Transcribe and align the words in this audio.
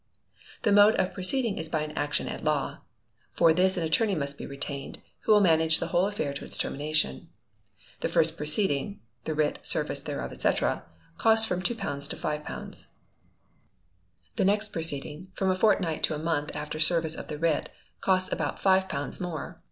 The 0.63 0.71
mode 0.71 0.95
of 0.95 1.13
proceeding 1.13 1.59
is 1.59 1.69
by 1.69 1.81
an 1.81 1.91
action 1.95 2.27
at 2.27 2.43
law. 2.43 2.79
For 3.33 3.53
this 3.53 3.77
an 3.77 3.83
attorney 3.83 4.15
must 4.15 4.35
be 4.35 4.47
retained, 4.47 4.97
who 5.19 5.31
will 5.31 5.41
manage 5.41 5.77
the 5.77 5.89
whole 5.89 6.07
affair 6.07 6.33
to 6.33 6.43
its 6.43 6.57
termination. 6.57 7.29
The 7.99 8.09
first 8.09 8.35
proceeding 8.35 8.99
(the 9.25 9.35
writ, 9.35 9.59
service 9.61 9.99
thereof, 9.99 10.35
&c.) 10.35 10.53
costs 11.19 11.45
from 11.45 11.61
£2 11.61 11.65
to 11.67 12.15
£5. 12.15 12.87
The 14.37 14.45
next 14.45 14.69
proceeding 14.69 15.27
from 15.35 15.51
a 15.51 15.55
fortnight 15.55 16.01
to 16.05 16.15
a 16.15 16.17
month 16.17 16.55
after 16.55 16.79
service 16.79 17.13
of 17.13 17.27
the 17.27 17.37
writ 17.37 17.69
costs 18.01 18.33
about 18.33 18.57
£5 18.59 19.21
more. 19.21 19.59